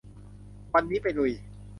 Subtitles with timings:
[0.73, 1.31] วันนี้ไปลุย